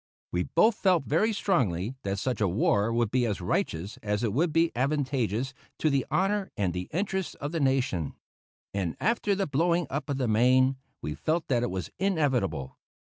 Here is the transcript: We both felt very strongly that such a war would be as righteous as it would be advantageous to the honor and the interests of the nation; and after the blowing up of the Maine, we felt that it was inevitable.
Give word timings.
We 0.31 0.41
both 0.41 0.73
felt 0.77 1.03
very 1.05 1.31
strongly 1.31 1.93
that 2.01 2.17
such 2.17 2.41
a 2.41 2.47
war 2.47 2.91
would 2.91 3.11
be 3.11 3.23
as 3.27 3.39
righteous 3.39 3.97
as 4.01 4.23
it 4.23 4.33
would 4.33 4.51
be 4.51 4.71
advantageous 4.75 5.53
to 5.77 5.91
the 5.91 6.07
honor 6.09 6.49
and 6.57 6.73
the 6.73 6.87
interests 6.91 7.35
of 7.35 7.51
the 7.51 7.59
nation; 7.59 8.15
and 8.73 8.97
after 8.99 9.35
the 9.35 9.45
blowing 9.45 9.85
up 9.91 10.09
of 10.09 10.17
the 10.17 10.27
Maine, 10.27 10.77
we 11.03 11.13
felt 11.13 11.47
that 11.49 11.61
it 11.61 11.69
was 11.69 11.91
inevitable. 11.99 12.79